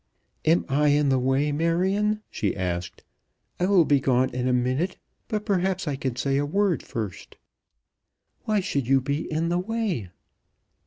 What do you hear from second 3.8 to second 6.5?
be gone in a minute; but perhaps I can say a